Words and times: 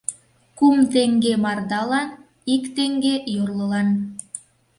—Кум 0.57 0.77
теҥге— 0.91 1.33
мардалан, 1.43 2.09
ик 2.53 2.63
теҥге— 2.75 3.15
йорлылан. 3.35 3.87